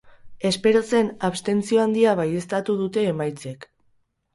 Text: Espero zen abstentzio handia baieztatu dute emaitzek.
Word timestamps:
Espero 0.51 0.81
zen 0.93 1.11
abstentzio 1.29 1.85
handia 1.85 2.17
baieztatu 2.23 2.81
dute 2.85 3.09
emaitzek. 3.15 3.75